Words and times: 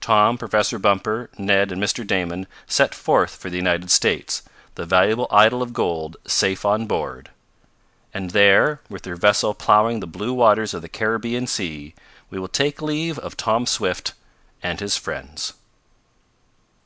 Tom, 0.00 0.38
Professor 0.38 0.78
Bumper, 0.78 1.28
Ned 1.36 1.70
and 1.70 1.82
Mr. 1.82 2.02
Damon 2.06 2.46
set 2.66 2.94
sail 2.94 3.26
for 3.26 3.50
the 3.50 3.58
United 3.58 3.90
States, 3.90 4.42
the 4.74 4.86
valuable 4.86 5.26
idol 5.30 5.60
of 5.62 5.74
gold 5.74 6.16
safe 6.26 6.64
on 6.64 6.86
board. 6.86 7.28
And 8.14 8.30
there, 8.30 8.80
with 8.88 9.02
their 9.02 9.16
vessel 9.16 9.52
plowing 9.52 10.00
the 10.00 10.06
blue 10.06 10.32
waters 10.32 10.72
of 10.72 10.80
the 10.80 10.88
Caribbean 10.88 11.46
Sea, 11.46 11.94
we 12.30 12.38
will 12.38 12.48
take 12.48 12.80
leave 12.80 13.18
of 13.18 13.36
Tom 13.36 13.66
Swift 13.66 14.14
and 14.62 14.80
his 14.80 14.96
friends. 14.96 15.52